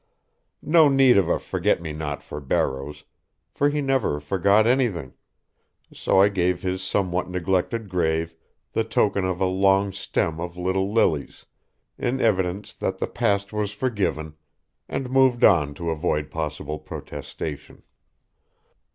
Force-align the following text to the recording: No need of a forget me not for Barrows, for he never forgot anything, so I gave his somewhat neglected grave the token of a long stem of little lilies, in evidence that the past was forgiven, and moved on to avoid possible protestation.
No 0.63 0.89
need 0.89 1.15
of 1.15 1.29
a 1.29 1.37
forget 1.37 1.79
me 1.79 1.93
not 1.93 2.23
for 2.23 2.41
Barrows, 2.41 3.03
for 3.51 3.69
he 3.69 3.81
never 3.81 4.19
forgot 4.19 4.65
anything, 4.65 5.13
so 5.93 6.19
I 6.19 6.27
gave 6.27 6.63
his 6.63 6.81
somewhat 6.81 7.29
neglected 7.29 7.87
grave 7.87 8.33
the 8.73 8.83
token 8.83 9.25
of 9.25 9.39
a 9.39 9.45
long 9.45 9.91
stem 9.93 10.39
of 10.39 10.57
little 10.57 10.91
lilies, 10.91 11.45
in 11.99 12.19
evidence 12.19 12.73
that 12.73 12.97
the 12.97 13.05
past 13.05 13.53
was 13.53 13.73
forgiven, 13.73 14.35
and 14.89 15.11
moved 15.11 15.43
on 15.43 15.75
to 15.75 15.91
avoid 15.91 16.31
possible 16.31 16.79
protestation. 16.79 17.83